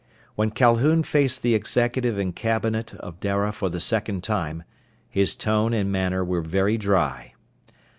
When 0.35 0.49
Calhoun 0.49 1.03
faced 1.03 1.43
the 1.43 1.53
executive 1.53 2.17
and 2.17 2.35
cabinet 2.35 2.95
of 2.95 3.19
Dara 3.19 3.51
for 3.51 3.69
the 3.69 3.79
second 3.79 4.23
time 4.23 4.63
his 5.11 5.35
tone 5.35 5.75
and 5.75 5.91
manner 5.91 6.25
were 6.25 6.41
very 6.41 6.75
dry. 6.75 7.35